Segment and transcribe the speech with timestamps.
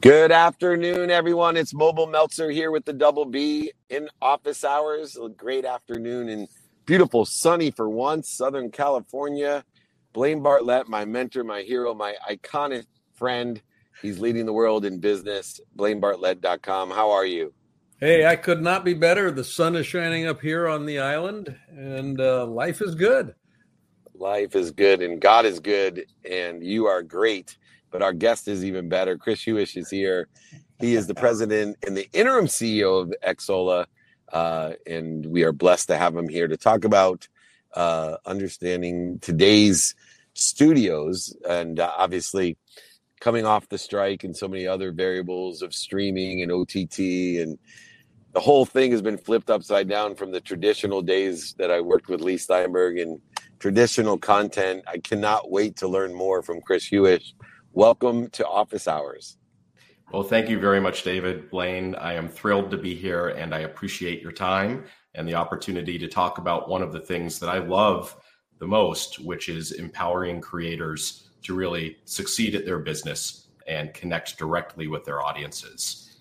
[0.00, 1.56] Good afternoon, everyone.
[1.56, 5.16] It's Mobile Meltzer here with the Double B in office hours.
[5.16, 6.46] A great afternoon and
[6.86, 9.64] beautiful, sunny for once, Southern California.
[10.12, 13.60] Blaine Bartlett, my mentor, my hero, my iconic friend.
[14.00, 15.60] He's leading the world in business.
[15.76, 16.92] BlaineBartlett.com.
[16.92, 17.52] How are you?
[17.98, 19.32] Hey, I could not be better.
[19.32, 23.34] The sun is shining up here on the island, and uh, life is good.
[24.14, 27.56] Life is good, and God is good, and you are great
[27.90, 29.16] but our guest is even better.
[29.16, 30.28] Chris Hewish is here.
[30.80, 33.86] He is the president and the interim CEO of Xsolla,
[34.32, 37.28] uh, and we are blessed to have him here to talk about
[37.74, 39.94] uh, understanding today's
[40.34, 42.56] studios and uh, obviously
[43.20, 46.98] coming off the strike and so many other variables of streaming and OTT
[47.40, 47.58] and
[48.32, 52.08] the whole thing has been flipped upside down from the traditional days that I worked
[52.08, 53.20] with Leigh Steinberg and
[53.58, 54.84] traditional content.
[54.86, 57.32] I cannot wait to learn more from Chris Hewish
[57.78, 59.36] Welcome to Office Hours.
[60.12, 61.94] Well, thank you very much, David Blaine.
[61.94, 64.82] I am thrilled to be here and I appreciate your time
[65.14, 68.16] and the opportunity to talk about one of the things that I love
[68.58, 74.88] the most, which is empowering creators to really succeed at their business and connect directly
[74.88, 76.18] with their audiences.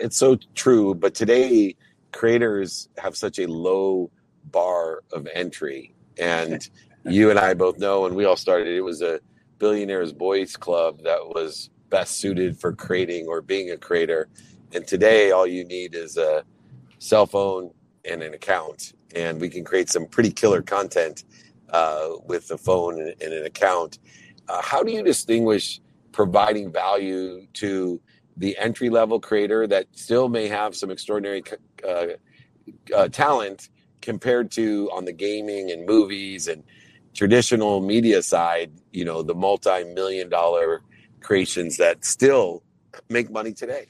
[0.00, 1.76] It's so true, but today
[2.10, 4.10] creators have such a low
[4.50, 5.94] bar of entry.
[6.18, 6.68] And
[7.04, 9.20] you and I both know when we all started, it was a
[9.58, 14.28] billionaires boys club that was best suited for creating or being a creator.
[14.72, 16.44] And today all you need is a
[16.98, 17.70] cell phone
[18.04, 18.94] and an account.
[19.14, 21.24] And we can create some pretty killer content
[21.70, 23.98] uh, with the phone and, and an account.
[24.48, 25.80] Uh, how do you distinguish
[26.12, 28.00] providing value to
[28.36, 31.42] the entry level creator that still may have some extraordinary
[31.86, 32.06] uh,
[32.94, 36.62] uh, talent compared to on the gaming and movies and
[37.16, 40.82] traditional media side, you know, the multi-million dollar
[41.20, 42.62] creations that still
[43.08, 43.86] make money today?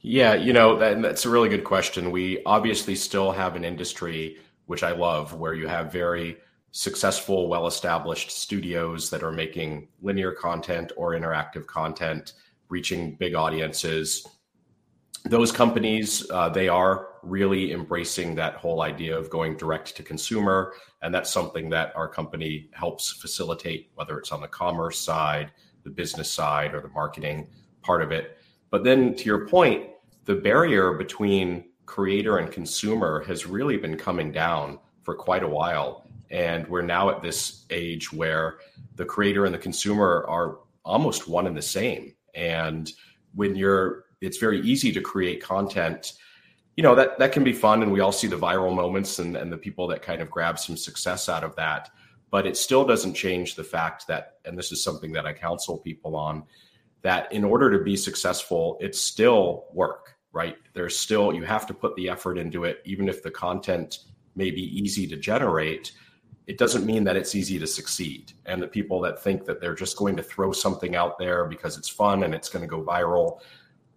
[0.00, 2.10] Yeah, you know, that, that's a really good question.
[2.10, 6.36] We obviously still have an industry, which I love, where you have very
[6.72, 12.34] successful, well established studios that are making linear content or interactive content,
[12.68, 14.26] reaching big audiences.
[15.28, 20.74] Those companies, uh, they are really embracing that whole idea of going direct to consumer
[21.06, 25.52] and that's something that our company helps facilitate, whether it's on the commerce side,
[25.84, 27.46] the business side, or the marketing
[27.80, 28.38] part of it.
[28.70, 29.90] But then to your point,
[30.24, 36.08] the barrier between creator and consumer has really been coming down for quite a while.
[36.30, 38.58] And we're now at this age where
[38.96, 42.14] the creator and the consumer are almost one and the same.
[42.34, 42.90] And
[43.32, 46.14] when you're, it's very easy to create content.
[46.76, 49.36] You know that that can be fun and we all see the viral moments and,
[49.36, 51.90] and the people that kind of grab some success out of that
[52.28, 55.78] but it still doesn't change the fact that and this is something that i counsel
[55.78, 56.42] people on
[57.00, 60.58] that in order to be successful it's still work right?
[60.74, 64.00] There's still you have to put the effort into it even if the content
[64.34, 65.92] may be easy to generate
[66.46, 68.32] it doesn't mean that it's easy to succeed.
[68.44, 71.76] And the people that think that they're just going to throw something out there because
[71.76, 73.40] it's fun and it's going to go viral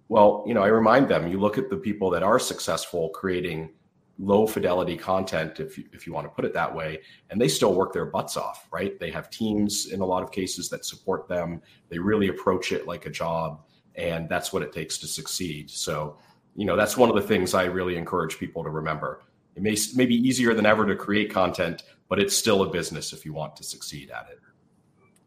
[0.10, 3.72] well, you know, I remind them you look at the people that are successful creating
[4.18, 7.00] low fidelity content, if you, if you want to put it that way,
[7.30, 9.00] and they still work their butts off, right?
[9.00, 11.62] They have teams in a lot of cases that support them.
[11.88, 13.62] They really approach it like a job,
[13.96, 15.70] and that's what it takes to succeed.
[15.70, 16.18] So,
[16.56, 19.22] you know, that's one of the things I really encourage people to remember.
[19.56, 23.14] It may, may be easier than ever to create content, but it's still a business
[23.14, 24.40] if you want to succeed at it.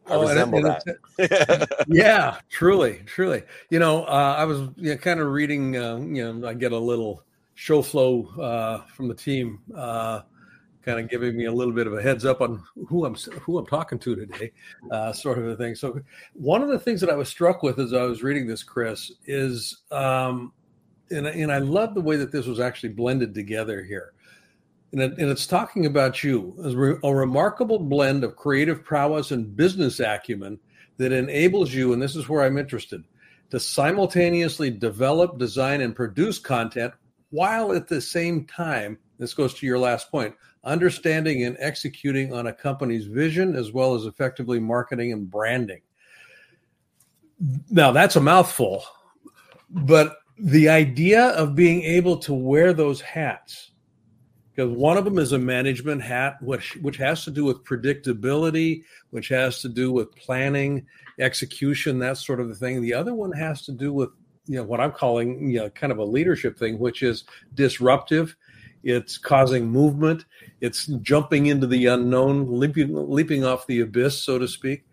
[0.07, 0.81] I oh, resemble and
[1.17, 1.85] that.
[1.87, 3.43] yeah, truly, truly.
[3.69, 5.77] You know, uh, I was you know, kind of reading.
[5.77, 7.23] Uh, you know, I get a little
[7.55, 10.21] show flow uh, from the team, uh,
[10.81, 13.57] kind of giving me a little bit of a heads up on who I'm who
[13.57, 14.51] I'm talking to today,
[14.91, 15.73] uh, sort of a thing.
[15.73, 16.01] So,
[16.33, 19.11] one of the things that I was struck with as I was reading this, Chris,
[19.25, 20.51] is, um,
[21.11, 24.12] and and I love the way that this was actually blended together here
[24.93, 29.55] and, it, and it's talking about you as a remarkable blend of creative prowess and
[29.55, 30.59] business acumen
[30.97, 33.03] that enables you, and this is where I'm interested,
[33.49, 36.93] to simultaneously develop, design, and produce content
[37.31, 42.45] while at the same time, this goes to your last point, understanding and executing on
[42.45, 45.81] a company's vision as well as effectively marketing and branding.
[47.71, 48.83] Now, that's a mouthful,
[49.71, 53.71] but the idea of being able to wear those hats
[54.55, 58.83] because one of them is a management hat, which which has to do with predictability,
[59.09, 60.85] which has to do with planning,
[61.19, 62.81] execution, that sort of thing.
[62.81, 64.09] The other one has to do with
[64.45, 67.23] you know what I'm calling you know kind of a leadership thing, which is
[67.55, 68.35] disruptive.
[68.83, 70.25] It's causing movement.
[70.59, 74.85] It's jumping into the unknown, leaping leaping off the abyss, so to speak.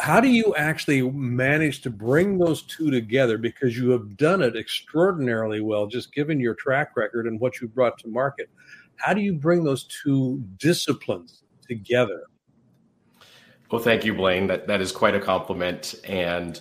[0.00, 3.38] How do you actually manage to bring those two together?
[3.38, 7.68] Because you have done it extraordinarily well just given your track record and what you
[7.68, 8.50] brought to market.
[8.96, 12.24] How do you bring those two disciplines together?
[13.70, 14.46] Well thank you blaine.
[14.46, 15.94] That that is quite a compliment.
[16.04, 16.60] And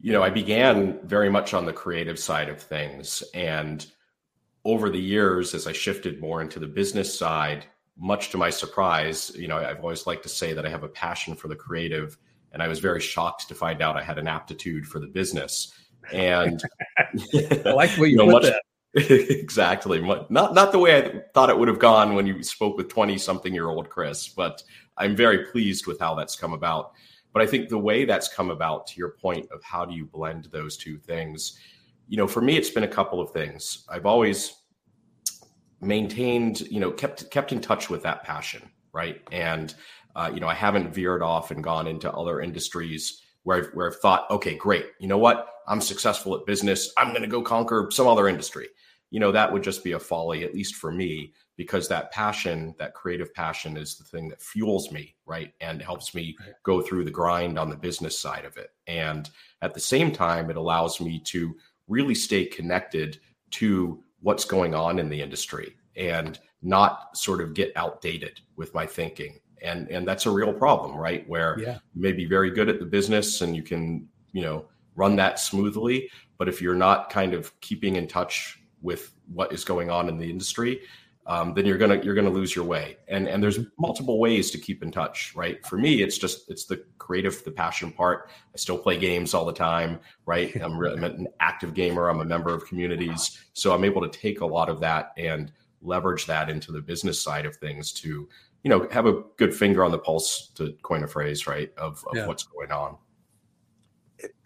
[0.00, 3.22] you know i began very much on the creative side of things.
[3.34, 3.84] And
[4.64, 7.64] over the years as i shifted more into the business side
[7.96, 10.88] much to my surprise you know i've always liked to say that i have a
[10.88, 12.18] passion for the creative
[12.52, 15.72] and I was very shocked to find out I had an aptitude for the business.
[16.12, 16.62] And
[17.34, 18.62] I like way you, you know, put much, that.
[19.30, 22.88] exactly, not not the way I thought it would have gone when you spoke with
[22.88, 24.62] twenty something year old Chris, but
[24.96, 26.92] I'm very pleased with how that's come about.
[27.32, 30.06] But I think the way that's come about, to your point of how do you
[30.06, 31.58] blend those two things,
[32.08, 33.84] you know, for me, it's been a couple of things.
[33.88, 34.54] I've always
[35.80, 39.20] maintained, you know, kept kept in touch with that passion, right?
[39.30, 39.74] And
[40.18, 43.88] uh, you know, I haven't veered off and gone into other industries where I've, where
[43.88, 44.86] I've thought, okay, great.
[44.98, 45.46] You know what?
[45.68, 46.92] I'm successful at business.
[46.98, 48.66] I'm going to go conquer some other industry.
[49.10, 52.74] You know, that would just be a folly, at least for me, because that passion,
[52.80, 55.52] that creative passion is the thing that fuels me, right?
[55.60, 58.70] And helps me go through the grind on the business side of it.
[58.88, 59.30] And
[59.62, 61.54] at the same time, it allows me to
[61.86, 63.20] really stay connected
[63.52, 68.84] to what's going on in the industry and not sort of get outdated with my
[68.84, 71.28] thinking and and that's a real problem right?
[71.28, 71.78] Where yeah.
[71.94, 75.38] you may be very good at the business and you can you know run that
[75.38, 80.08] smoothly but if you're not kind of keeping in touch with what is going on
[80.08, 80.80] in the industry
[81.28, 82.96] um, then you're gonna you're gonna lose your way.
[83.06, 85.64] And and there's multiple ways to keep in touch right?
[85.66, 88.30] For me it's just it's the creative the passion part.
[88.54, 90.54] I still play games all the time right?
[90.62, 92.08] I'm, I'm an active gamer.
[92.08, 93.38] I'm a member of communities.
[93.52, 95.52] So i'm able to take a lot of that and
[95.82, 98.28] leverage that into the business side of things to
[98.62, 102.04] you know have a good finger on the pulse to coin a phrase right of,
[102.08, 102.26] of yeah.
[102.26, 102.96] what's going on.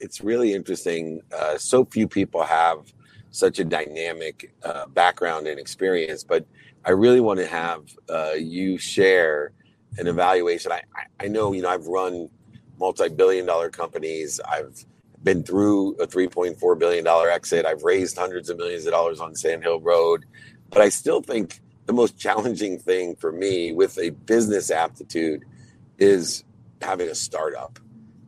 [0.01, 2.93] It's really interesting uh, so few people have
[3.31, 6.45] such a dynamic uh, background and experience but
[6.85, 7.81] i really want to have
[8.11, 9.53] uh, you share
[9.99, 10.71] an evaluation.
[10.73, 10.83] I,
[11.19, 12.29] I know you know i've run
[12.79, 14.41] multi-billion dollar companies.
[14.41, 14.85] I've
[15.23, 17.65] been through a 3.4 billion dollar exit.
[17.65, 20.25] I've raised hundreds of millions of dollars on sand hill road
[20.73, 25.45] but i still think the most challenging thing for me with a business aptitude
[25.99, 26.45] is
[26.81, 27.79] having a startup.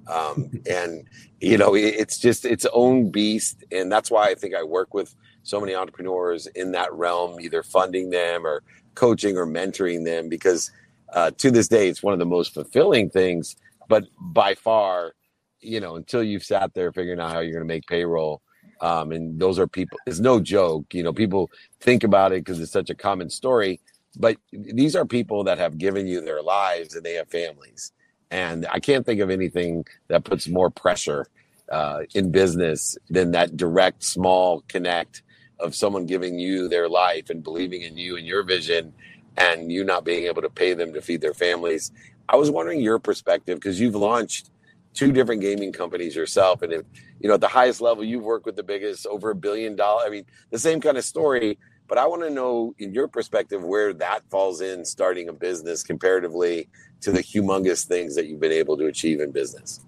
[0.06, 1.05] Um, and
[1.41, 5.15] you know, it's just its own beast, and that's why I think I work with
[5.43, 8.62] so many entrepreneurs in that realm, either funding them or
[8.95, 10.71] coaching or mentoring them, because
[11.12, 13.56] uh, to this day, it's one of the most fulfilling things.
[13.89, 15.12] But by far,
[15.61, 18.41] you know, until you've sat there figuring out how you're going to make payroll,
[18.81, 20.93] um, and those are people, it's no joke.
[20.93, 21.50] You know, people
[21.81, 23.81] think about it because it's such a common story,
[24.19, 27.93] but these are people that have given you their lives and they have families.
[28.31, 31.26] And I can't think of anything that puts more pressure
[31.71, 35.23] uh, in business than that direct, small connect
[35.61, 38.93] of someone giving you their life and believing in you and your vision
[39.37, 41.91] and you not being able to pay them to feed their families.
[42.29, 44.50] I was wondering your perspective because you've launched
[44.94, 46.82] two different gaming companies yourself and if
[47.25, 50.05] you know at the highest level you've worked with the biggest over a billion dollar
[50.05, 53.65] i mean the same kind of story but i want to know in your perspective
[53.65, 56.69] where that falls in starting a business comparatively
[57.00, 59.81] to the humongous things that you've been able to achieve in business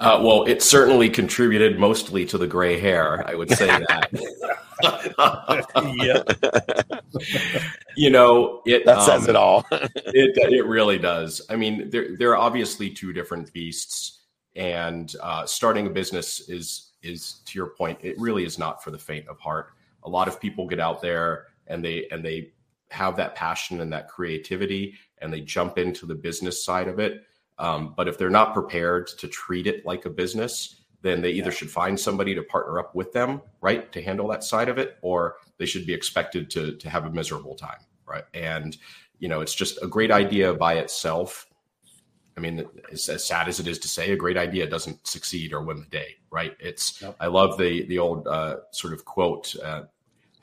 [0.00, 3.24] uh, well, it certainly contributed mostly to the gray hair.
[3.28, 4.10] I would say that.
[5.94, 7.68] yeah.
[7.96, 9.64] you know, it that says um, it all.
[9.70, 11.42] it it really does.
[11.48, 14.23] I mean, there there are obviously two different beasts,
[14.56, 17.98] and uh, starting a business is is to your point.
[18.02, 19.72] It really is not for the faint of heart.
[20.04, 22.52] A lot of people get out there and they and they
[22.90, 27.24] have that passion and that creativity, and they jump into the business side of it
[27.58, 31.50] um, but if they're not prepared to treat it like a business, then they either
[31.50, 34.96] should find somebody to partner up with them, right, to handle that side of it,
[35.02, 38.24] or they should be expected to to have a miserable time, right?
[38.32, 38.76] And
[39.18, 41.46] you know, it's just a great idea by itself.
[42.36, 45.52] I mean, as, as sad as it is to say, a great idea doesn't succeed
[45.52, 46.56] or win the day, right?
[46.58, 47.00] It's.
[47.00, 47.16] Yep.
[47.20, 49.54] I love the the old uh, sort of quote.
[49.62, 49.82] Uh,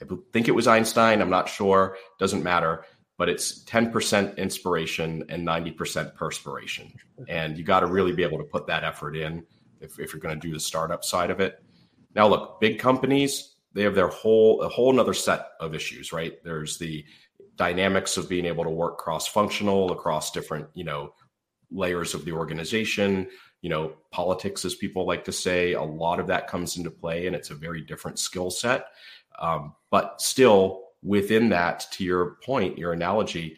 [0.01, 1.21] I think it was Einstein.
[1.21, 1.97] I'm not sure.
[2.17, 2.85] Doesn't matter
[3.21, 6.91] but it's 10% inspiration and 90% perspiration.
[7.27, 9.45] And you got to really be able to put that effort in
[9.79, 11.63] if, if you're going to do the startup side of it.
[12.15, 16.43] Now, look, big companies, they have their whole, a whole nother set of issues, right?
[16.43, 17.05] There's the
[17.57, 21.13] dynamics of being able to work cross functional across different, you know,
[21.71, 23.27] layers of the organization,
[23.61, 27.27] you know, politics, as people like to say, a lot of that comes into play
[27.27, 28.87] and it's a very different skill set.
[29.39, 33.57] Um, but still, within that, to your point, your analogy,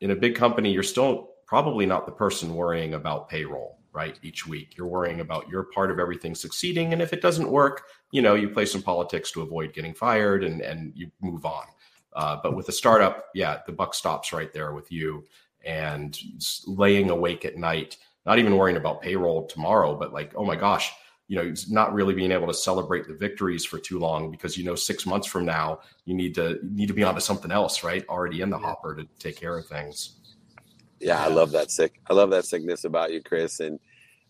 [0.00, 4.18] in a big company, you're still probably not the person worrying about payroll, right?
[4.22, 7.84] Each week, you're worrying about your part of everything succeeding, and if it doesn't work,
[8.10, 11.66] you know, you play some politics to avoid getting fired, and and you move on.
[12.14, 15.24] Uh, but with a startup, yeah, the buck stops right there with you,
[15.64, 16.18] and
[16.66, 20.92] laying awake at night, not even worrying about payroll tomorrow, but like, oh my gosh,
[21.28, 24.64] you know, not really being able to celebrate the victories for too long because you
[24.64, 27.82] know six months from now you need to you need to be onto something else,
[27.82, 28.04] right?
[28.08, 30.18] Already in the hopper to take care of things.
[31.00, 32.00] Yeah, I love that sick.
[32.08, 33.80] I love that sickness about you, Chris, and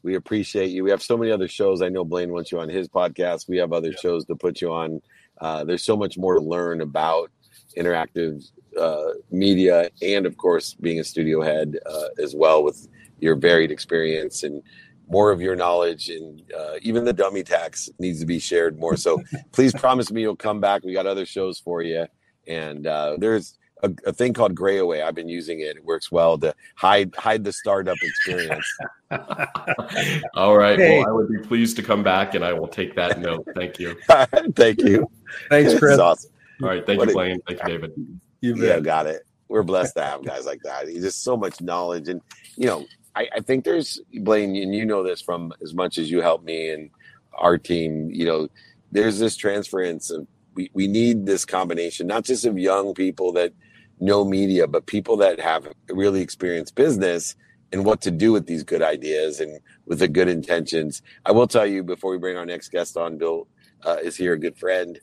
[0.03, 0.85] we appreciate you.
[0.85, 1.83] We have so many other shows.
[1.83, 3.49] I know Blaine wants you on his podcast.
[3.49, 4.01] We have other yeah.
[4.01, 5.01] shows to put you on.
[5.41, 7.31] Uh, there's so much more to learn about
[7.77, 8.49] interactive
[8.79, 12.89] uh, media, and of course, being a studio head uh, as well with
[13.21, 14.63] your varied experience and
[15.09, 18.97] more of your knowledge and uh, even the dummy tax needs to be shared more
[18.97, 22.07] so please promise me you'll come back we got other shows for you
[22.47, 25.03] and uh, there's a, a, thing called Grayaway.
[25.03, 25.77] I've been using it.
[25.77, 28.67] It works well to hide hide the startup experience.
[30.35, 30.79] All right.
[30.79, 30.99] Hey.
[30.99, 33.47] Well, I would be pleased to come back, and I will take that note.
[33.55, 33.97] Thank you.
[34.55, 35.11] Thank you.
[35.49, 35.99] Thanks, Chris.
[35.99, 36.31] Awesome.
[36.63, 36.87] All right.
[36.87, 37.41] Thank what you, Blaine.
[37.47, 38.21] Thank you, David.
[38.43, 39.23] You yeah, got it.
[39.49, 40.89] We're blessed to have guys like that.
[40.89, 42.21] He's just so much knowledge, and
[42.57, 42.85] you know,
[43.15, 46.43] I, I think there's Blaine, and you know this from as much as you help
[46.43, 46.91] me and
[47.33, 48.11] our team.
[48.11, 48.49] You know,
[48.91, 53.53] there's this transference of we, we need this combination, not just of young people that
[54.01, 57.37] know media, but people that have really experienced business
[57.73, 61.01] and what to do with these good ideas and with the good intentions.
[61.25, 63.47] I will tell you before we bring our next guest on, Bill
[63.85, 64.99] uh, is here, a good friend.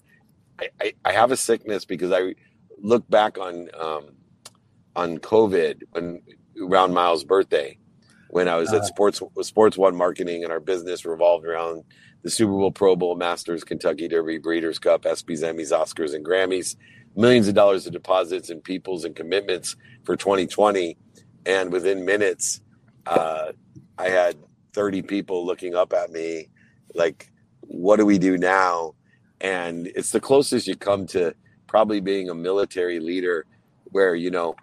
[0.60, 2.36] I, I, I, have a sickness because I
[2.82, 4.10] look back on um,
[4.96, 6.22] on COVID when
[6.62, 7.78] around Miles' birthday,
[8.30, 11.84] when I was uh, at Sports Sports One Marketing and our business revolved around
[12.24, 16.76] the Super Bowl, Pro Bowl, Masters, Kentucky Derby, Breeders' Cup, ESPYS, Emmys, Oscars, and Grammys
[17.16, 20.98] millions of dollars of deposits and peoples and commitments for 2020.
[21.46, 22.62] And within minutes,
[23.06, 23.52] uh,
[23.98, 24.36] I had
[24.74, 26.50] 30 people looking up at me
[26.96, 27.32] like,
[27.62, 28.94] what do we do now?
[29.42, 31.34] And it's the closest you come to
[31.70, 33.46] probably being a military leader
[33.86, 34.56] where, you know,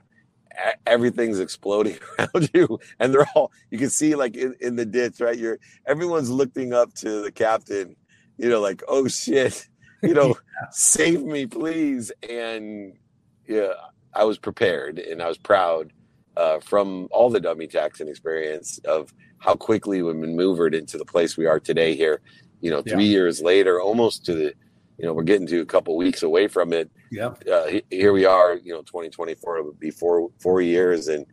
[0.86, 5.20] everything's exploding around you and they're all you can see like in, in the ditch
[5.20, 7.94] right you're everyone's looking up to the captain
[8.38, 9.68] you know like oh shit
[10.02, 10.68] you know, yeah.
[10.70, 12.12] save me, please.
[12.28, 12.96] And
[13.46, 13.72] yeah,
[14.14, 15.92] I was prepared and I was proud
[16.36, 21.36] uh, from all the dummy taxing experience of how quickly we maneuvered into the place
[21.36, 22.20] we are today here.
[22.60, 23.10] You know, three yeah.
[23.10, 24.54] years later, almost to the,
[24.98, 26.90] you know, we're getting to a couple weeks away from it.
[27.10, 27.34] Yeah.
[27.50, 31.08] Uh, here we are, you know, 2024 would be four, four years.
[31.08, 31.26] And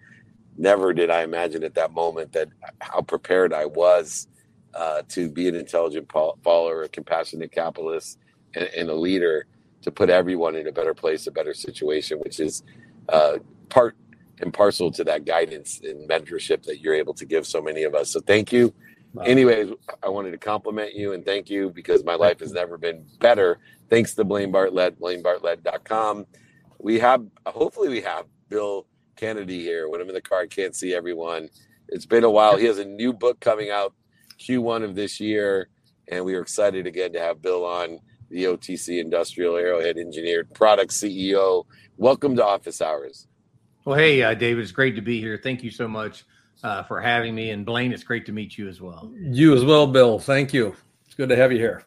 [0.57, 2.49] never did I imagine at that moment that
[2.79, 4.27] how prepared I was
[4.73, 6.11] uh, to be an intelligent
[6.43, 8.17] follower, a compassionate capitalist,
[8.55, 9.45] and, and, a leader
[9.83, 12.63] to put everyone in a better place, a better situation, which is
[13.09, 13.37] uh,
[13.69, 13.95] part
[14.39, 17.93] and parcel to that guidance and mentorship that you're able to give so many of
[17.93, 18.11] us.
[18.11, 18.73] So thank you.
[19.21, 19.69] Anyways,
[20.01, 23.59] I wanted to compliment you and thank you because my life has never been better.
[23.89, 26.25] Thanks to Blaine Bartlett, blainebartlett.com.
[26.79, 29.87] We have, hopefully, we have Bill Canady here.
[29.87, 31.49] When I'm in the car, I can't see everyone.
[31.89, 32.57] It's been a while.
[32.57, 33.93] He has a new book coming out
[34.39, 35.69] Q1 of this year,
[36.07, 37.99] and we are excited again to have Bill on
[38.31, 41.65] the OTC Industrial Arrowhead Engineered Product CEO.
[41.97, 43.27] Welcome to Office Hours.
[43.85, 45.39] Well, hey, uh, David, it's great to be here.
[45.41, 46.25] Thank you so much
[46.63, 47.51] uh, for having me.
[47.51, 49.11] And Blaine, it's great to meet you as well.
[49.15, 50.19] You as well, Bill.
[50.19, 50.75] Thank you.
[51.05, 51.83] It's good to have you here.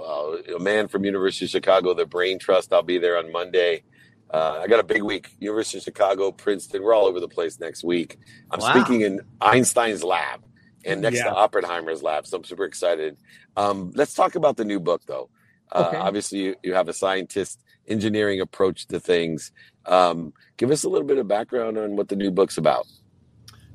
[0.00, 2.72] Uh, a man from University of Chicago, the Brain Trust.
[2.72, 3.82] I'll be there on Monday.
[4.30, 5.30] Uh, I got a big week.
[5.38, 6.82] University of Chicago, Princeton.
[6.82, 8.18] We're all over the place next week.
[8.50, 8.72] I'm wow.
[8.72, 10.42] speaking in Einstein's lab
[10.84, 11.24] and next yeah.
[11.24, 12.26] to Oppenheimer's lab.
[12.26, 13.16] So I'm super excited.
[13.56, 15.30] Um, let's talk about the new book, though.
[15.72, 15.96] Uh, okay.
[15.96, 19.52] Obviously, you, you have a scientist engineering approach to things.
[19.86, 22.86] Um, give us a little bit of background on what the new book's about.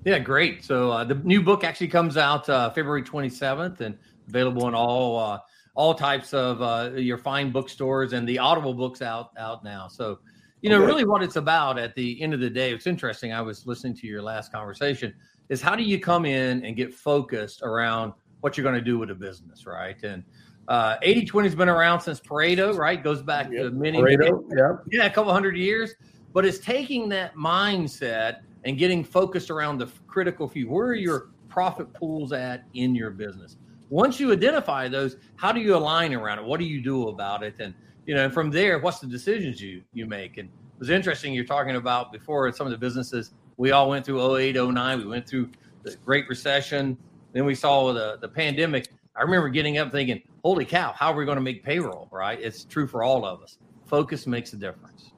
[0.06, 0.64] Yeah, great.
[0.64, 5.20] So uh, the new book actually comes out uh, February 27th and available in all
[5.20, 5.40] uh,
[5.76, 9.88] all types of uh, your fine bookstores and the Audible books out out now.
[9.88, 10.20] So
[10.62, 10.86] you know, okay.
[10.86, 12.72] really what it's about at the end of the day.
[12.72, 13.34] It's interesting.
[13.34, 15.14] I was listening to your last conversation.
[15.50, 18.98] Is how do you come in and get focused around what you're going to do
[18.98, 20.02] with a business, right?
[20.04, 20.24] And
[20.68, 23.04] uh, 80 20 has been around since Pareto, right?
[23.04, 23.64] Goes back yep.
[23.64, 24.78] to many, Pareto, yeah.
[24.92, 25.96] yeah, a couple hundred years.
[26.34, 30.70] But it's taking that mindset and getting focused around the critical few.
[30.70, 33.58] Where are your profit pools at in your business?
[33.90, 36.46] Once you identify those, how do you align around it?
[36.46, 37.56] What do you do about it?
[37.60, 37.74] And
[38.06, 40.38] you know, from there, what's the decisions you you make?
[40.38, 44.06] And it was interesting you're talking about before some of the businesses we all went
[44.06, 45.50] through 08, 09, we went through
[45.84, 46.98] the Great Recession,
[47.34, 51.16] then we saw the the pandemic I remember getting up thinking, holy cow, how are
[51.16, 52.08] we going to make payroll?
[52.12, 52.40] Right?
[52.40, 53.58] It's true for all of us.
[53.86, 55.12] Focus makes a difference.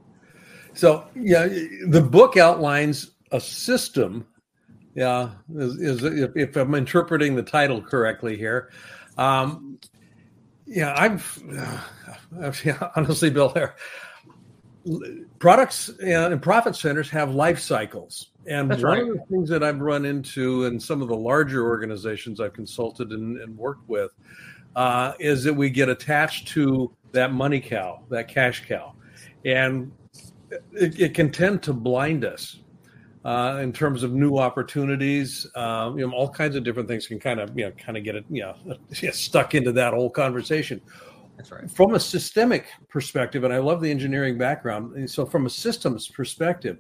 [0.73, 1.47] So, yeah,
[1.87, 4.25] the book outlines a system
[4.95, 8.71] Yeah, is, is if, if, I'm interpreting the title correctly here.
[9.17, 9.79] Um,
[10.65, 11.43] yeah, I've
[12.41, 13.75] uh, honestly, Bill, there
[15.39, 18.31] products and profit centers have life cycles.
[18.45, 19.09] And That's one right.
[19.09, 23.11] of the things that I've run into in some of the larger organizations I've consulted
[23.11, 24.11] and, and worked with
[24.75, 28.93] uh, is that we get attached to that money cow, that cash cow.
[29.45, 29.91] And
[30.73, 32.59] it, it can tend to blind us
[33.25, 35.47] uh, in terms of new opportunities.
[35.55, 38.03] Uh, you know, all kinds of different things can kind of, you know, kind of
[38.03, 38.55] get it, you know,
[39.11, 40.81] stuck into that whole conversation
[41.37, 41.69] That's right.
[41.71, 45.09] from a systemic perspective, and I love the engineering background.
[45.09, 46.77] So, from a systems perspective,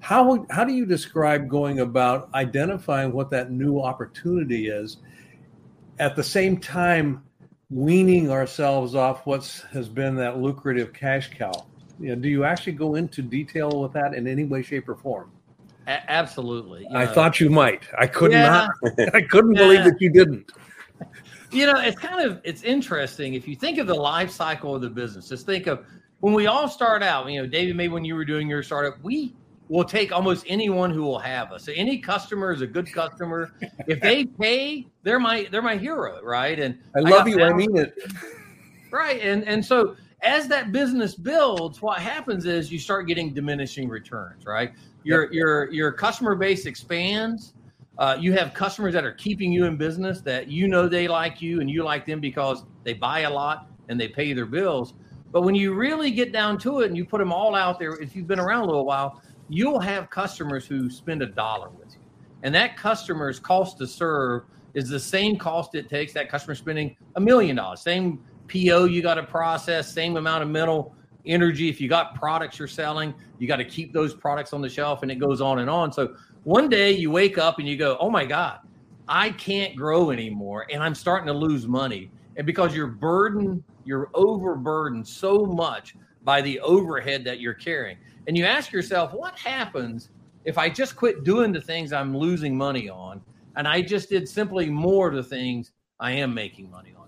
[0.00, 4.98] how how do you describe going about identifying what that new opportunity is,
[5.98, 7.22] at the same time
[7.68, 11.66] weaning ourselves off what has been that lucrative cash cow?
[11.98, 14.96] You know, do you actually go into detail with that in any way, shape, or
[14.96, 15.30] form?
[15.86, 16.82] A- absolutely.
[16.90, 17.84] You I know, thought you might.
[17.98, 18.68] I could Yeah.
[18.82, 19.14] not.
[19.14, 20.50] I couldn't believe that you didn't.
[21.52, 24.80] you know it's kind of it's interesting if you think of the life cycle of
[24.82, 25.84] the business just think of
[26.20, 28.94] when we all start out you know david maybe when you were doing your startup
[29.04, 29.32] we
[29.68, 33.52] will take almost anyone who will have us so any customer is a good customer
[33.86, 37.40] if they pay they're my they're my hero right and I love you.
[37.42, 37.94] I mean it.
[38.90, 43.88] right and and so as that business builds what happens is you start getting diminishing
[43.88, 44.72] returns right?
[45.04, 47.54] Your your your customer base expands.
[47.98, 51.40] Uh, you have customers that are keeping you in business that you know they like
[51.40, 54.94] you and you like them because they buy a lot and they pay their bills.
[55.32, 57.92] But when you really get down to it and you put them all out there
[57.94, 61.94] if you've been around a little while you'll have customers who spend a dollar with
[61.94, 62.00] you.
[62.42, 64.42] And that customer's cost to serve
[64.74, 69.02] is the same cost it takes that customer spending a million dollars same PO you
[69.02, 70.94] got to process, same amount of mental
[71.26, 71.68] energy.
[71.68, 75.02] If you got products you're selling, you got to keep those products on the shelf
[75.02, 75.92] and it goes on and on.
[75.92, 78.60] So one day you wake up and you go, oh my God,
[79.08, 82.10] I can't grow anymore and I'm starting to lose money.
[82.36, 87.96] And because you're burdened, you're overburdened so much by the overhead that you're carrying.
[88.26, 90.10] And you ask yourself, what happens
[90.44, 93.20] if I just quit doing the things I'm losing money on
[93.56, 97.05] and I just did simply more of the things I am making money on?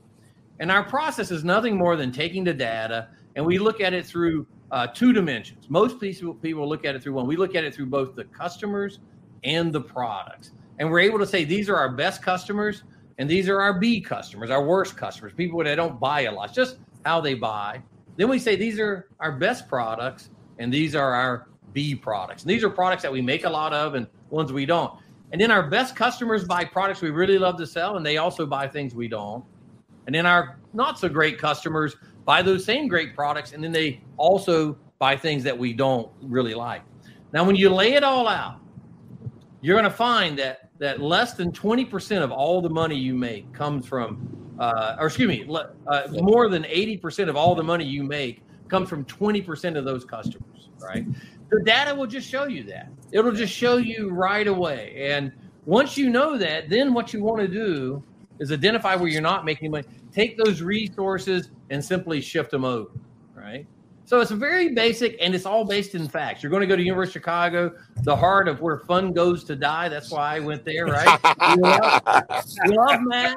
[0.60, 4.04] And our process is nothing more than taking the data and we look at it
[4.04, 5.66] through uh, two dimensions.
[5.70, 7.26] Most people, people look at it through one.
[7.26, 8.98] We look at it through both the customers
[9.44, 10.50] and the products.
[10.80, 12.82] And we're able to say these are our best customers
[13.18, 16.52] and these are our B customers, our worst customers, people that don't buy a lot,
[16.52, 17.80] just how they buy.
[18.16, 22.42] Then we say these are our best products and these are our B products.
[22.42, 24.92] And these are products that we make a lot of and ones we don't.
[25.30, 28.46] And then our best customers buy products we really love to sell and they also
[28.46, 29.44] buy things we don't.
[30.08, 31.94] And then our not so great customers
[32.24, 36.54] buy those same great products and then they also buy things that we don't really
[36.54, 36.80] like.
[37.34, 38.58] Now, when you lay it all out,
[39.60, 43.52] you're going to find that that less than 20% of all the money you make
[43.52, 45.46] comes from, uh, or excuse me,
[45.86, 50.06] uh, more than 80% of all the money you make comes from 20% of those
[50.06, 51.04] customers, right?
[51.50, 52.88] The data will just show you that.
[53.12, 55.10] It'll just show you right away.
[55.10, 55.32] And
[55.66, 58.02] once you know that, then what you want to do
[58.38, 62.90] is identify where you're not making money, take those resources and simply shift them over,
[63.34, 63.66] right?
[64.04, 66.42] So it's very basic and it's all based in facts.
[66.42, 67.74] You're going to go to University of Chicago,
[68.04, 69.90] the heart of where fun goes to die.
[69.90, 71.20] That's why I went there, right?
[71.54, 72.02] you, love,
[72.68, 73.36] love math.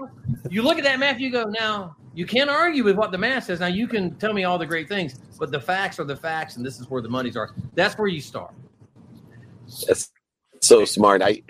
[0.50, 3.46] You look at that math, you go, now you can't argue with what the math
[3.46, 3.60] says.
[3.60, 6.56] Now you can tell me all the great things, but the facts are the facts,
[6.56, 7.52] and this is where the money's are.
[7.76, 8.54] That's where you start.
[9.88, 10.10] That's
[10.62, 11.22] so smart.
[11.22, 11.42] I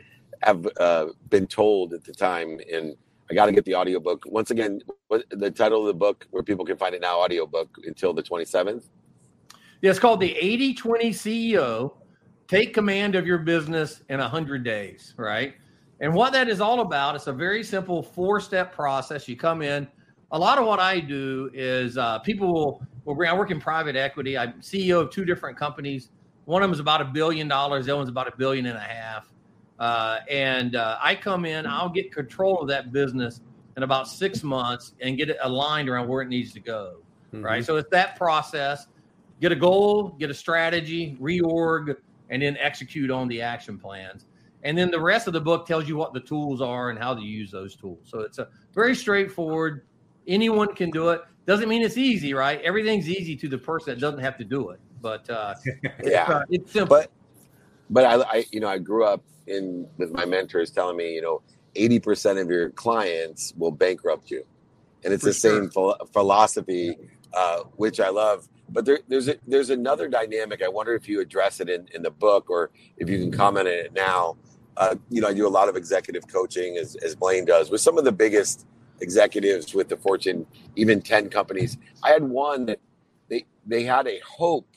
[0.44, 2.96] have uh, been told at the time, and
[3.32, 4.26] I got to get the audiobook.
[4.28, 7.70] Once again, what the title of the book, where people can find it now, audiobook
[7.86, 8.90] until the 27th.
[9.82, 11.94] Yeah, it's called the 80 20 CEO
[12.50, 15.54] Take Command of Your Business in 100 Days, right?
[16.02, 19.30] And what that is all about, it's a very simple four step process.
[19.30, 19.88] You come in.
[20.34, 23.62] A lot of what I do is uh, people will, will bring, I work in
[23.62, 24.38] private equity.
[24.38, 26.10] I'm CEO of two different companies.
[26.44, 28.78] One of them is about a billion dollars, the other one's about a billion and
[28.78, 29.32] a half.
[29.82, 33.42] Uh, and uh, I come in, I'll get control of that business
[33.76, 36.98] in about six months and get it aligned around where it needs to go,
[37.34, 37.66] right?
[37.66, 38.86] So it's that process
[39.40, 41.96] get a goal, get a strategy, reorg,
[42.30, 44.28] and then execute on the action plans.
[44.64, 47.16] And then the rest of the book tells you what the tools are and how
[47.16, 48.02] to use those tools.
[48.04, 49.82] So it's a very straightforward.
[50.28, 51.22] Anyone can do it.
[51.48, 52.62] Doesn't mean it's easy, right?
[52.62, 54.80] Everything's easy to the person that doesn't have to do it.
[55.02, 56.26] But uh, it's, Yeah.
[56.26, 56.98] uh, it's simple.
[56.98, 57.12] But
[57.92, 61.22] but I, I you know I grew up in with my mentors telling me you
[61.22, 61.42] know
[61.76, 64.44] 80% of your clients will bankrupt you,
[65.04, 66.98] and it's For the same phil- philosophy,
[67.34, 68.48] uh, which I love.
[68.70, 70.62] But there, there's a, there's another dynamic.
[70.64, 73.68] I wonder if you address it in, in the book or if you can comment
[73.68, 74.38] on it now.
[74.78, 77.82] uh, you know, I do a lot of executive coaching as, as Blaine does with
[77.82, 78.66] some of the biggest
[79.02, 81.78] executives with the Fortune, even 10 companies.
[82.04, 82.80] I had one that
[83.30, 84.68] they, they had a hope.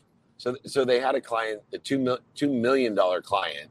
[0.45, 3.71] So, so they had a client, a two, $2 million client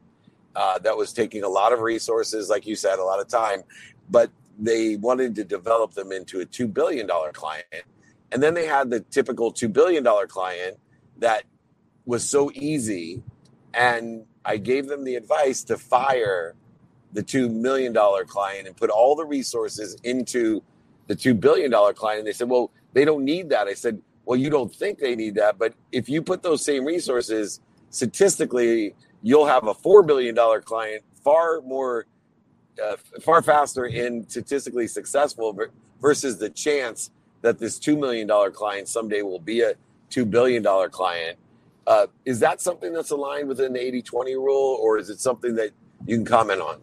[0.56, 3.62] uh, that was taking a lot of resources, like you said, a lot of time,
[4.10, 7.84] but they wanted to develop them into a $2 billion client.
[8.32, 10.76] And then they had the typical $2 billion client
[11.18, 11.44] that
[12.06, 13.22] was so easy.
[13.72, 16.56] And I gave them the advice to fire
[17.12, 17.94] the $2 million
[18.26, 20.60] client and put all the resources into
[21.06, 22.18] the $2 billion client.
[22.18, 23.68] And they said, well, they don't need that.
[23.68, 25.58] I said, well, you don't think they need that.
[25.58, 27.60] But if you put those same resources,
[27.90, 32.06] statistically, you'll have a $4 billion client far more,
[32.82, 35.58] uh, far faster and statistically successful
[36.00, 37.10] versus the chance
[37.42, 39.74] that this $2 million client someday will be a
[40.10, 41.38] $2 billion client.
[41.86, 45.54] Uh, is that something that's aligned within the 80 20 rule, or is it something
[45.56, 45.70] that
[46.06, 46.80] you can comment on?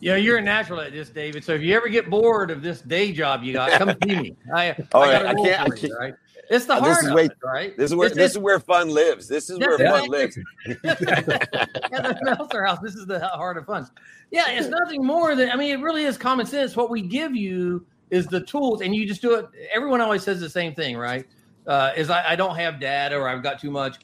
[0.00, 1.44] Yeah, you're a natural at this, David.
[1.44, 4.36] So if you ever get bored of this day job you got, come see me.
[4.52, 5.92] I, oh, I, I can't, I can't.
[5.98, 6.14] right?
[6.52, 7.74] It's the this is way, it, right?
[7.78, 9.26] This is where it's, this is where fun lives.
[9.26, 10.36] This is where fun lives.
[10.66, 13.88] At the Meltzer House, this is the heart of fun.
[14.30, 16.76] Yeah, it's nothing more than I mean, it really is common sense.
[16.76, 19.46] What we give you is the tools, and you just do it.
[19.74, 21.26] Everyone always says the same thing, right?
[21.66, 24.00] Uh, is I, I don't have data or I've got too much.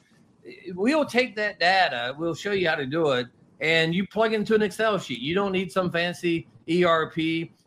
[0.73, 2.15] We'll take that data.
[2.17, 3.27] We'll show you how to do it,
[3.59, 5.19] and you plug it into an Excel sheet.
[5.19, 7.17] You don't need some fancy ERP.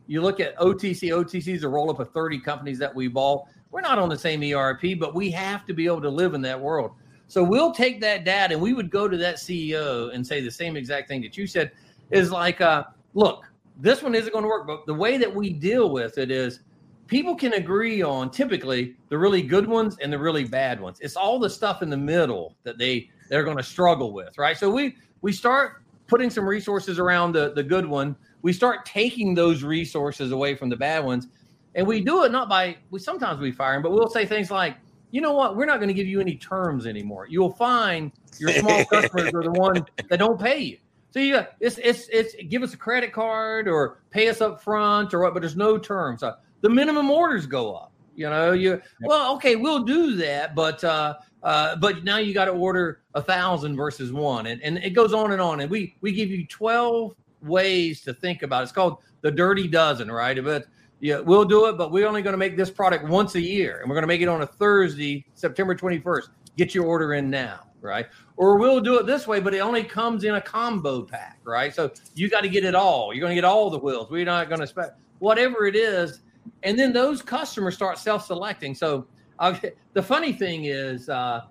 [0.09, 1.11] You look at OTC.
[1.11, 3.45] OTC is a roll up of 30 companies that we bought.
[3.73, 6.43] We're not on the same ERP, but we have to be able to live in
[6.43, 6.93] that world.
[7.27, 10.51] So we'll take that data and we would go to that CEO and say the
[10.51, 11.73] same exact thing that you said
[12.11, 13.45] is like, uh, look,
[13.79, 14.67] this one isn't going to work.
[14.67, 16.61] But the way that we deal with it is
[17.07, 20.99] people can agree on typically the really good ones and the really bad ones.
[21.01, 24.57] It's all the stuff in the middle that they they're going to struggle with, right?
[24.57, 28.15] So we we start putting some resources around the the good one.
[28.43, 31.29] We start taking those resources away from the bad ones,
[31.75, 34.51] and we do it not by we sometimes we fire them, but we'll say things
[34.51, 34.77] like,
[35.11, 37.27] you know what, we're not going to give you any terms anymore.
[37.29, 40.79] You'll find your small customers are the ones that don't pay you.
[41.13, 45.13] So you it's it's it's give us a credit card or pay us up front
[45.13, 46.23] or what, but there's no terms.
[46.23, 47.93] Uh, the minimum orders go up.
[48.15, 52.47] You know, you well, okay, we'll do that, but uh, uh, but now you got
[52.47, 55.61] to order a thousand versus one, and, and it goes on and on.
[55.61, 58.65] And we we give you twelve ways to think about it.
[58.65, 60.43] It's called the dirty dozen, right?
[60.43, 60.67] But
[61.03, 63.81] yeah, we'll do it, but we're only going to make this product once a year,
[63.81, 66.31] and we're going to make it on a Thursday, September twenty first.
[66.57, 68.07] Get your order in now, right?
[68.37, 71.75] Or we'll do it this way, but it only comes in a combo pack, right?
[71.75, 73.13] So you got to get it all.
[73.13, 74.11] You're going to get all the wheels.
[74.11, 76.23] We're not going to spec whatever it is
[76.63, 78.75] and then those customers start self-selecting.
[78.75, 79.07] So
[79.39, 79.59] uh,
[79.93, 81.43] the funny thing is, uh,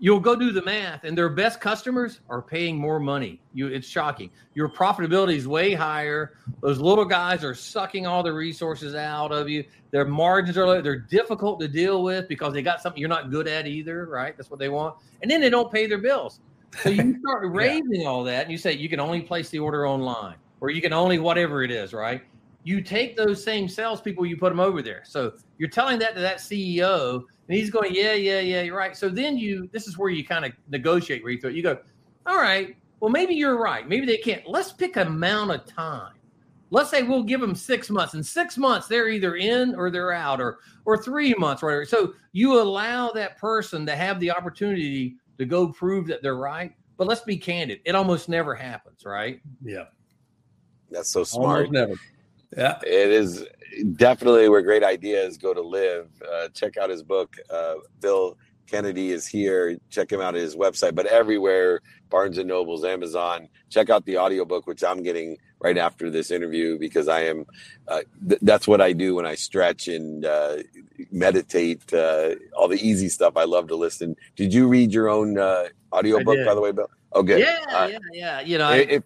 [0.00, 3.40] you'll go do the math, and their best customers are paying more money.
[3.52, 4.30] You, it's shocking.
[4.54, 6.34] Your profitability is way higher.
[6.60, 9.64] Those little guys are sucking all the resources out of you.
[9.90, 10.80] Their margins are low.
[10.80, 14.36] They're difficult to deal with because they got something you're not good at either, right?
[14.36, 14.96] That's what they want.
[15.22, 16.40] And then they don't pay their bills.
[16.82, 18.08] So you start raising yeah.
[18.08, 20.92] all that, and you say you can only place the order online, or you can
[20.92, 22.22] only whatever it is, right?
[22.64, 25.02] You take those same salespeople, you put them over there.
[25.04, 28.96] So you're telling that to that CEO, and he's going, yeah, yeah, yeah, you're right.
[28.96, 31.78] So then you, this is where you kind of negotiate where you throw, you go,
[32.26, 33.88] all right, well, maybe you're right.
[33.88, 34.46] Maybe they can't.
[34.46, 36.14] Let's pick an amount of time.
[36.70, 38.14] Let's say we'll give them six months.
[38.14, 41.84] In six months, they're either in or they're out, or or three months, or whatever.
[41.86, 46.72] So you allow that person to have the opportunity to go prove that they're right.
[46.98, 49.40] But let's be candid; it almost never happens, right?
[49.64, 49.84] Yeah,
[50.90, 51.66] that's so smart.
[51.66, 51.94] Almost never.
[52.56, 53.46] Yeah, it is
[53.96, 56.08] definitely where great ideas go to live.
[56.32, 57.36] Uh, check out his book.
[57.50, 59.78] Uh, Bill Canady is here.
[59.90, 61.80] Check him out at his website, but everywhere
[62.10, 63.48] Barnes and Nobles, Amazon.
[63.70, 67.44] Check out the audiobook, which I'm getting right after this interview because I am.
[67.86, 70.58] Uh, th- that's what I do when I stretch and uh,
[71.10, 71.92] meditate.
[71.92, 74.16] Uh, all the easy stuff I love to listen.
[74.36, 76.90] Did you read your own uh, audiobook, by the way, Bill?
[77.14, 77.40] Okay.
[77.40, 78.40] Yeah, uh, yeah, yeah.
[78.40, 79.02] You know, if if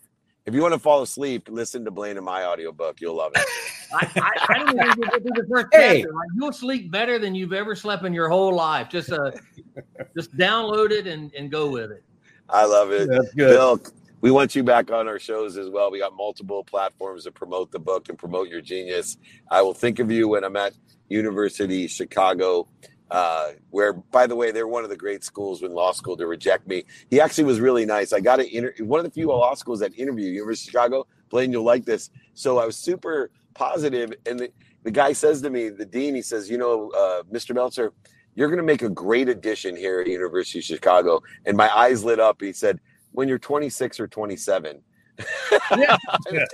[0.54, 3.00] you want to fall asleep, listen to Blaine and my audiobook.
[3.00, 3.46] You'll love it.
[3.94, 6.00] I, I, I, don't even do the first hey.
[6.00, 6.14] chapter.
[6.14, 8.88] Like, you'll sleep better than you've ever slept in your whole life.
[8.88, 9.30] Just uh,
[10.16, 12.02] just download it and, and go with it.
[12.48, 13.08] I love it.
[13.08, 13.50] That's good.
[13.50, 13.80] Bill,
[14.20, 15.90] we want you back on our shows as well.
[15.90, 19.16] We got multiple platforms to promote the book and promote your genius.
[19.50, 20.72] I will think of you when I'm at
[21.08, 22.68] University Chicago
[23.12, 26.26] uh, where, by the way, they're one of the great schools in law school to
[26.26, 26.82] reject me.
[27.10, 28.14] He actually was really nice.
[28.14, 31.06] I got to inter- one of the few law schools that interview University of Chicago.
[31.28, 32.10] Blaine, you'll like this.
[32.32, 34.50] So I was super positive, and the,
[34.82, 37.54] the guy says to me, the dean, he says, you know, uh, Mr.
[37.54, 37.92] Meltzer,
[38.34, 41.20] you're going to make a great addition here at University of Chicago.
[41.44, 42.40] And my eyes lit up.
[42.40, 44.80] He said, when you're 26 or 27,
[45.18, 46.46] yeah, not today,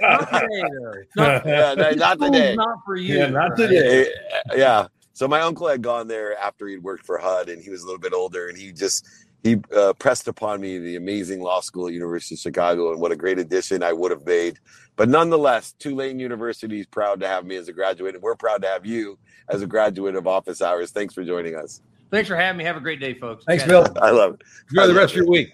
[1.15, 2.57] not, yeah, not today.
[2.57, 3.17] Not for you.
[3.17, 4.11] Yeah, not today.
[4.57, 4.89] Yeah.
[5.19, 7.87] So my uncle had gone there after he'd worked for HUD, and he was a
[7.87, 9.05] little bit older, and he just
[9.43, 13.11] he uh, pressed upon me the amazing law school at University of Chicago, and what
[13.11, 14.61] a great addition I would have made.
[14.95, 18.63] But nonetheless, Tulane University is proud to have me as a graduate, and we're proud
[18.63, 20.93] to have you as a graduate of Office Hours.
[20.93, 21.83] Thanks for joining us.
[22.13, 22.63] Thanks for having me.
[22.63, 23.45] Have a great day, folks.
[23.45, 23.89] Thanks, Bill.
[24.01, 24.43] I love it.
[24.71, 25.53] Enjoy the rest of your week.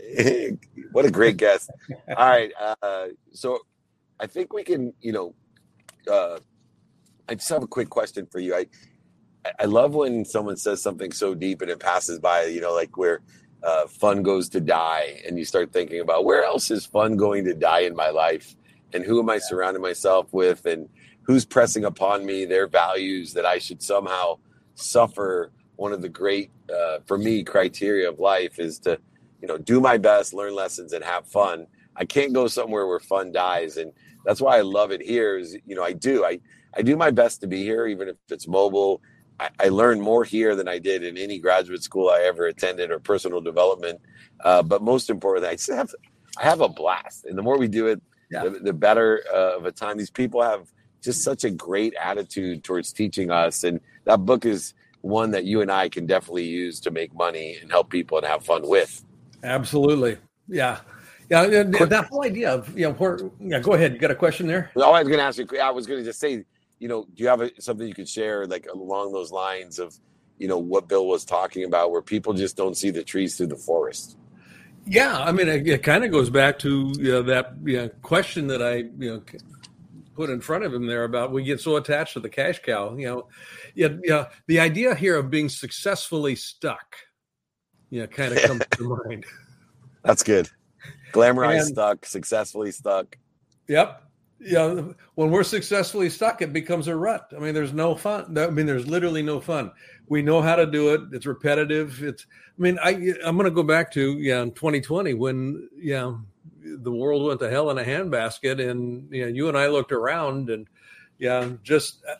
[0.92, 1.70] what a great guest.
[2.16, 2.50] All right.
[2.58, 3.58] Uh, so
[4.18, 5.34] I think we can, you know,
[6.10, 6.38] uh,
[7.28, 8.54] I just have a quick question for you.
[8.54, 8.66] I,
[9.58, 12.96] I love when someone says something so deep and it passes by, you know, like
[12.96, 13.20] where
[13.62, 15.20] uh, fun goes to die.
[15.26, 18.54] And you start thinking about where else is fun going to die in my life?
[18.92, 20.66] And who am I surrounding myself with?
[20.66, 20.88] And
[21.22, 24.38] who's pressing upon me their values that I should somehow
[24.74, 25.52] suffer.
[25.76, 28.98] One of the great, uh, for me, criteria of life is to,
[29.40, 31.66] you know, do my best, learn lessons, and have fun.
[31.96, 33.92] I can't go somewhere where fun dies, and
[34.24, 35.38] that's why I love it here.
[35.38, 36.40] Is you know, I do, I
[36.76, 39.02] I do my best to be here, even if it's mobile.
[39.58, 42.98] I, learned more here than I did in any graduate school I ever attended or
[42.98, 44.00] personal development.
[44.44, 45.94] Uh, but most importantly, I just have
[46.38, 48.00] I have a blast, and the more we do it,
[48.30, 48.44] yeah.
[48.44, 49.98] the, the, better uh, of a time.
[49.98, 50.66] These people have
[51.02, 55.60] just such a great attitude towards teaching us, and that book is one that you
[55.60, 59.04] and I can definitely use to make money and help people and have fun with.
[59.42, 60.16] Absolutely,
[60.48, 60.80] yeah.
[61.28, 63.58] Yeah, that whole idea of you know, where, yeah.
[63.58, 63.94] Go ahead.
[63.94, 64.70] You got a question there?
[64.74, 65.46] Well, I was going to ask you.
[65.58, 66.44] I was going to just say,
[66.82, 69.96] you know, do you have a, something you could share like along those lines of,
[70.38, 73.46] you know, what Bill was talking about, where people just don't see the trees through
[73.46, 74.16] the forest?
[74.84, 77.88] Yeah, I mean, it, it kind of goes back to you know, that you know,
[78.02, 79.22] question that I you know
[80.16, 82.96] put in front of him there about we get so attached to the cash cow.
[82.96, 83.28] You know,
[83.76, 84.28] yeah, yeah.
[84.48, 86.96] The idea here of being successfully stuck,
[87.90, 89.24] you know, kind of comes to mind.
[90.02, 90.50] That's good.
[91.12, 93.16] Glamorized and, stuck, successfully stuck.
[93.68, 94.02] Yep.
[94.44, 94.82] Yeah.
[95.14, 97.32] When we're successfully stuck, it becomes a rut.
[97.34, 98.36] I mean, there's no fun.
[98.36, 99.70] I mean, there's literally no fun.
[100.08, 101.00] We know how to do it.
[101.12, 102.02] It's repetitive.
[102.02, 102.26] It's.
[102.58, 106.14] I mean, I I'm going to go back to yeah, in 2020 when yeah
[106.64, 109.92] the world went to hell in a handbasket and you know you and i looked
[109.92, 110.68] around and
[111.18, 112.14] yeah just uh,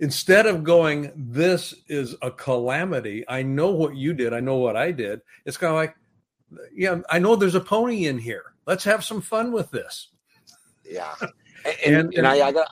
[0.00, 4.76] instead of going this is a calamity i know what you did i know what
[4.76, 5.94] i did it's kind of like
[6.74, 10.08] yeah i know there's a pony in here let's have some fun with this
[10.84, 12.68] yeah and, and, and, and I, I got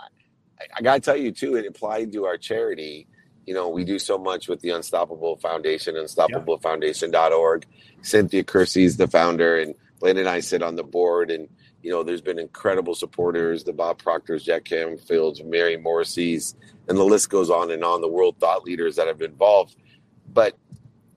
[0.77, 3.07] i got to tell you too it applied to our charity
[3.47, 7.67] you know we do so much with the unstoppable foundation unstoppablefoundation.org
[8.03, 11.49] cynthia kersey is the founder and Lynn and I sit on the board, and
[11.83, 16.57] you know, there's been incredible supporters: the Bob Proctors, Jack Canfields, Mary Morrissey's,
[16.89, 18.01] and the list goes on and on.
[18.01, 19.77] The world thought leaders that have been involved.
[20.33, 20.59] But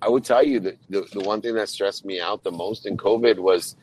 [0.02, 2.86] I would tell you that the, the one thing that stressed me out the most
[2.86, 3.76] in COVID was,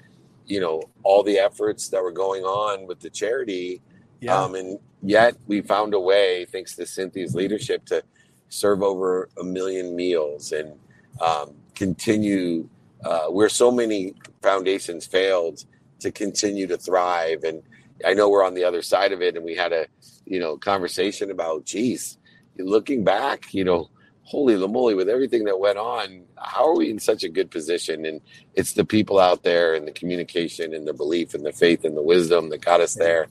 [0.47, 3.81] you know, all the efforts that were going on with the charity.
[4.21, 4.41] Yeah.
[4.41, 8.03] Um, and yet we found a way, thanks to Cynthia's leadership, to
[8.49, 10.75] serve over a million meals and
[11.21, 12.69] um, continue
[13.05, 15.65] uh, where so many foundations failed
[16.01, 17.45] to continue to thrive.
[17.45, 17.63] And
[18.05, 19.87] I know we're on the other side of it, and we had a
[20.27, 22.19] you know conversation about, geez,
[22.59, 23.91] looking back, you know,
[24.25, 28.07] holy moly, with everything that went on, how are we in such a good position?
[28.07, 28.21] And
[28.55, 31.97] it's the people out there, and the communication, and the belief, and the faith, and
[31.97, 33.29] the wisdom that got us there.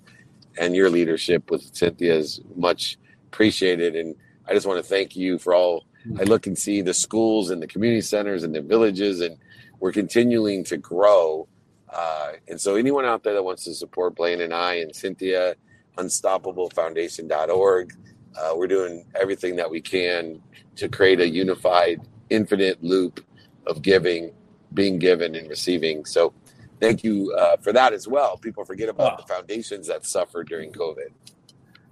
[0.58, 3.96] And your leadership with Cynthia is much appreciated.
[3.96, 4.16] And
[4.48, 5.86] I just want to thank you for all.
[6.20, 9.38] I look and see the schools and the community centers and the villages and
[9.82, 11.50] we're continuing to grow.
[11.90, 15.56] Uh, and so, anyone out there that wants to support Blaine and I and Cynthia,
[15.98, 17.94] unstoppablefoundation.org,
[18.38, 20.41] uh, we're doing everything that we can
[20.76, 23.24] to create a unified, infinite loop
[23.67, 24.32] of giving,
[24.74, 26.06] being given, and receiving.
[26.06, 26.34] So,
[26.80, 28.38] thank you uh, for that as well.
[28.38, 29.17] People forget about wow.
[29.17, 31.12] the foundations that suffered during COVID.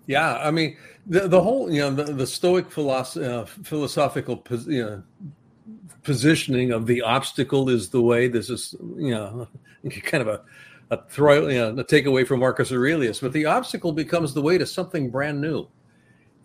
[0.07, 0.75] Yeah, I mean
[1.05, 5.03] the the whole you know the, the Stoic philosoph- uh, philosophical you know
[6.03, 8.27] positioning of the obstacle is the way.
[8.27, 9.47] This is, you know,
[10.03, 10.41] kind of a,
[10.91, 13.19] a throw, you know, a takeaway from Marcus Aurelius.
[13.19, 15.67] But the obstacle becomes the way to something brand new.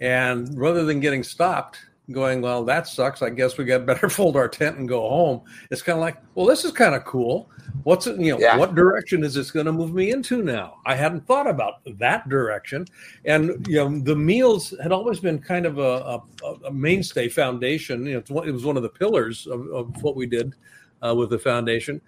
[0.00, 1.78] And rather than getting stopped,
[2.12, 3.22] going, well, that sucks.
[3.22, 5.42] I guess we got better fold our tent and go home.
[5.70, 7.50] It's kind of like, well, this is kind of cool.
[7.84, 8.56] What's it, you know, yeah.
[8.56, 10.76] what direction is this going to move me into now?
[10.86, 12.86] I hadn't thought about that direction.
[13.24, 18.06] And, you know, the meals had always been kind of a, a, a mainstay foundation.
[18.06, 20.54] You know, it was one of the pillars of, of what we did
[21.02, 22.00] uh, with the foundation.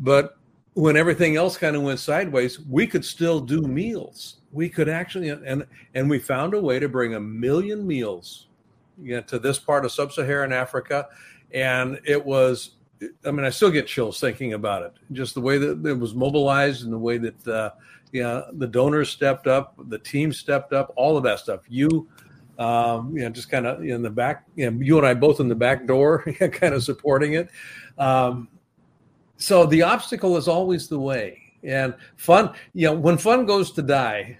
[0.00, 0.35] But
[0.76, 4.36] when everything else kind of went sideways, we could still do meals.
[4.52, 8.48] We could actually, and and we found a way to bring a million meals
[9.02, 11.08] you know, to this part of sub-Saharan Africa,
[11.52, 12.72] and it was
[13.26, 14.92] I mean, I still get chills thinking about it.
[15.12, 17.70] Just the way that it was mobilized and the way that, uh,
[18.12, 21.60] the donors stepped up, the team stepped up, all of that stuff.
[21.68, 22.08] You,
[22.58, 25.40] um, you know, just kind of in the back, you, know, you and I both
[25.40, 27.50] in the back door, kind of supporting it.
[27.98, 28.48] Um,
[29.36, 31.42] so the obstacle is always the way.
[31.62, 34.38] And fun, you know, when fun goes to die,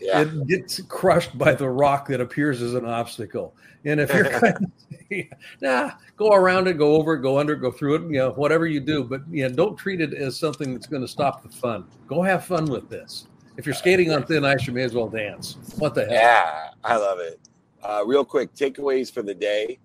[0.00, 0.22] yeah.
[0.22, 3.54] it gets crushed by the rock that appears as an obstacle.
[3.84, 5.24] And if you're kind of,
[5.60, 8.30] nah, go around it, go over it, go under it, go through it, you know,
[8.32, 11.48] whatever you do, but yeah, don't treat it as something that's going to stop the
[11.48, 11.84] fun.
[12.06, 13.26] Go have fun with this.
[13.56, 15.58] If you're skating on thin ice, you may as well dance.
[15.78, 16.12] What the hell?
[16.12, 17.38] Yeah, I love it.
[17.82, 19.78] Uh, real quick, takeaways for the day.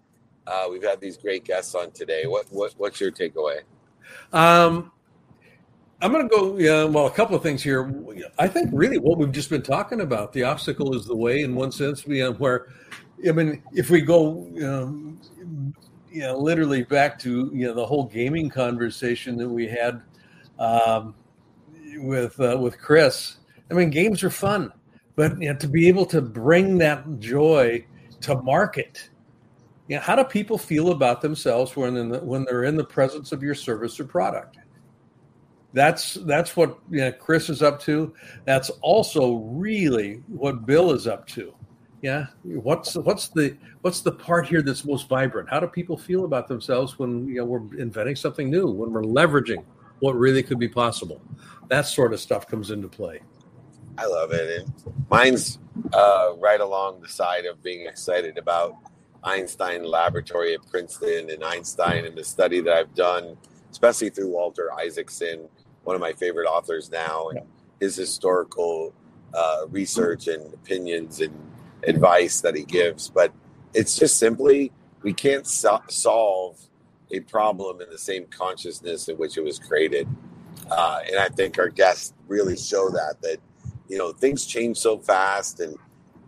[0.47, 2.25] Uh, we've had these great guests on today.
[2.25, 3.59] What, what what's your takeaway?
[4.34, 4.91] Um,
[6.02, 6.58] I'm going to go.
[6.58, 7.93] Yeah, well, a couple of things here.
[8.38, 10.32] I think really what we've just been talking about.
[10.32, 12.06] The obstacle is the way, in one sense.
[12.06, 12.67] We uh, where,
[13.28, 15.19] I mean, if we go, um,
[16.10, 20.02] you know, literally back to you know the whole gaming conversation that we had
[20.58, 21.15] um,
[21.98, 23.38] with uh, with Chris.
[23.69, 24.72] I mean, games are fun,
[25.15, 27.86] but you know, to be able to bring that joy
[28.22, 29.10] to market.
[29.89, 33.32] You know, how do people feel about themselves when the, when they're in the presence
[33.32, 34.60] of your service or product?
[35.73, 38.13] That's that's what you know, Chris is up to.
[38.45, 41.56] That's also really what Bill is up to.
[42.04, 45.49] Yeah, what's what's the what's the part here that's most vibrant?
[45.49, 48.67] How do people feel about themselves when you know we're inventing something new?
[48.67, 49.63] When we're leveraging
[50.02, 51.19] what really could be possible?
[51.67, 53.21] That sort of stuff comes into play.
[53.97, 54.71] I love it, and
[55.10, 55.60] mine's
[55.93, 58.75] uh, right along the side of being excited about
[59.23, 63.38] Einstein Laboratory at Princeton and Einstein and the study that I've done,
[63.71, 65.49] especially through Walter Isaacson
[65.84, 67.39] one of my favorite authors now, and
[67.79, 68.93] his historical
[69.34, 71.34] uh, research and opinions and
[71.84, 73.10] advice that he gives.
[73.10, 73.34] But
[73.73, 76.60] it's just simply we can't so- solve
[77.12, 80.08] a problem in the same consciousness in which it was created.
[80.69, 83.38] Uh, and I think our guests really show that that
[83.88, 85.75] you know things change so fast, and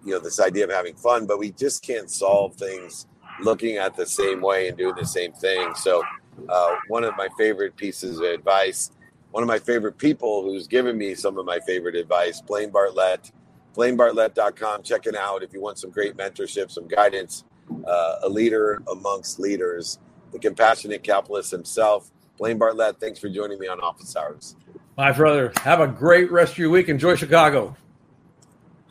[0.04, 3.08] you know this idea of having fun, but we just can't solve things
[3.42, 5.74] looking at the same way and doing the same thing.
[5.76, 6.04] So,
[6.50, 8.92] uh, one of my favorite pieces of advice
[9.32, 13.32] one of my favorite people who's given me some of my favorite advice, Blaine Bartlett,
[13.76, 14.84] blainebartlett.com.
[14.84, 17.46] Check it out if you want some great mentorship, some guidance,
[17.88, 20.00] uh, a leader amongst leaders,
[20.34, 22.12] the compassionate capitalist himself.
[22.38, 24.56] Blaine Bartlett, thanks for joining me on Office Hours.
[24.98, 26.90] My brother, have a great rest of your week.
[26.90, 27.78] Enjoy Chicago.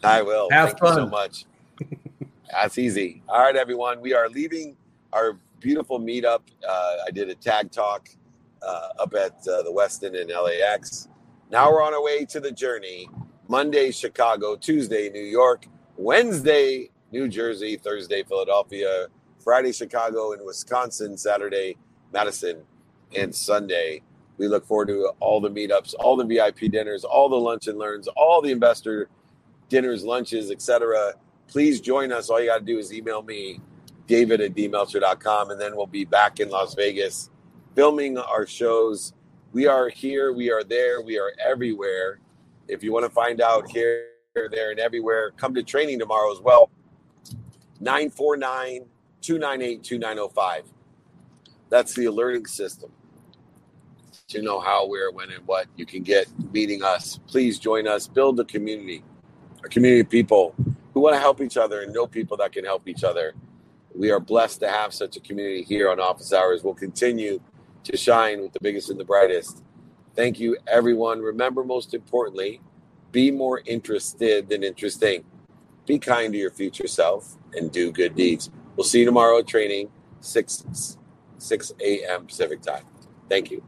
[0.02, 0.48] I will.
[0.50, 0.98] Have Thank fun.
[0.98, 1.44] you so much.
[2.50, 3.22] That's easy.
[3.28, 4.00] All right, everyone.
[4.00, 4.76] We are leaving
[5.12, 6.40] our beautiful meetup.
[6.66, 8.08] Uh, I did a tag talk
[8.66, 11.08] uh, up at uh, the Westin in LAX.
[11.50, 13.08] Now we're on our way to the journey.
[13.48, 14.56] Monday, Chicago.
[14.56, 15.66] Tuesday, New York.
[15.96, 17.76] Wednesday, New Jersey.
[17.76, 19.06] Thursday, Philadelphia.
[19.42, 21.16] Friday, Chicago and Wisconsin.
[21.16, 21.76] Saturday,
[22.12, 22.62] Madison.
[23.16, 24.02] And Sunday,
[24.38, 27.78] we look forward to all the meetups, all the VIP dinners, all the lunch and
[27.78, 29.08] learns, all the investor
[29.70, 31.14] dinners, lunches, etc.
[31.48, 32.28] Please join us.
[32.28, 33.61] All you got to do is email me,
[34.06, 37.30] david at dmeltzer.com, and then we'll be back in Las Vegas
[37.74, 39.14] filming our shows.
[39.52, 42.20] We are here, we are there, we are everywhere.
[42.68, 46.40] If you want to find out here, there, and everywhere, come to training tomorrow as
[46.40, 46.70] well.
[47.80, 48.85] 949
[49.22, 50.64] 298 2905.
[51.68, 52.92] That's the alerting system
[54.28, 57.18] to know how, where, when, and what you can get meeting us.
[57.26, 59.02] Please join us, build the community,
[59.64, 60.54] a community of people
[60.94, 63.34] who want to help each other and know people that can help each other.
[63.94, 66.62] We are blessed to have such a community here on Office Hours.
[66.62, 67.40] We'll continue
[67.84, 69.62] to shine with the biggest and the brightest.
[70.14, 71.20] Thank you, everyone.
[71.20, 72.60] Remember, most importantly,
[73.12, 75.24] be more interested than interesting.
[75.86, 78.50] Be kind to your future self and do good deeds.
[78.76, 80.96] We'll see you tomorrow at training, 6,
[81.38, 82.26] 6 a.m.
[82.26, 82.84] Pacific time.
[83.28, 83.62] Thank you.